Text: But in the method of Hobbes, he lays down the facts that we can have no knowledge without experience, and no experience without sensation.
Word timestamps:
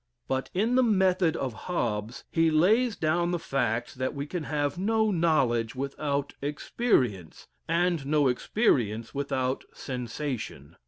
But 0.27 0.49
in 0.55 0.73
the 0.73 0.81
method 0.81 1.37
of 1.37 1.53
Hobbes, 1.69 2.23
he 2.31 2.49
lays 2.49 2.95
down 2.95 3.29
the 3.29 3.37
facts 3.37 3.93
that 3.93 4.15
we 4.15 4.25
can 4.25 4.45
have 4.45 4.75
no 4.79 5.11
knowledge 5.11 5.75
without 5.75 6.33
experience, 6.41 7.47
and 7.67 8.03
no 8.07 8.27
experience 8.27 9.13
without 9.13 9.63
sensation. 9.75 10.75